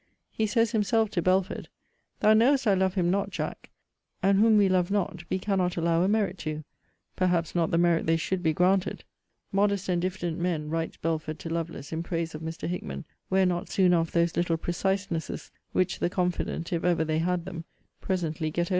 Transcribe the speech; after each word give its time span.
He 0.31 0.47
says 0.47 0.71
himself 0.71 1.11
to 1.11 1.21
Belford,* 1.21 1.69
'Thou 2.21 2.33
knowest 2.33 2.65
I 2.65 2.73
love 2.73 2.95
him 2.95 3.11
not, 3.11 3.29
Jack; 3.29 3.69
and 4.23 4.39
whom 4.39 4.57
we 4.57 4.67
love 4.67 4.89
not, 4.89 5.23
we 5.29 5.37
cannot 5.37 5.77
allow 5.77 6.01
a 6.01 6.07
merit 6.07 6.39
to; 6.39 6.63
perhaps 7.15 7.53
not 7.53 7.69
the 7.69 7.77
merit 7.77 8.07
they 8.07 8.17
should 8.17 8.41
be 8.41 8.51
granted.' 8.51 9.03
'Modest 9.51 9.87
and 9.89 10.01
diffident 10.01 10.39
men,' 10.39 10.71
writes 10.71 10.97
Belford, 10.97 11.37
to 11.37 11.49
Lovelace, 11.49 11.93
in 11.93 12.01
praise 12.01 12.33
of 12.33 12.41
Mr. 12.41 12.67
Hickman, 12.67 13.05
'wear 13.29 13.45
not 13.45 13.69
soon 13.69 13.93
off 13.93 14.09
those 14.09 14.35
little 14.35 14.57
precisenesses, 14.57 15.51
which 15.71 15.99
the 15.99 16.09
confident, 16.09 16.73
if 16.73 16.83
ever 16.83 17.05
they 17.05 17.19
had 17.19 17.45
them, 17.45 17.65
presently 17.99 18.49
get 18.49 18.61
over.' 18.61 18.69